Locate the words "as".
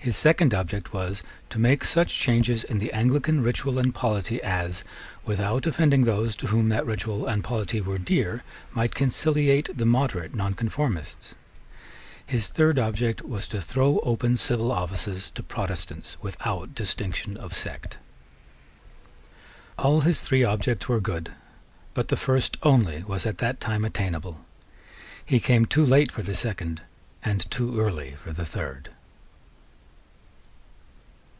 4.42-4.82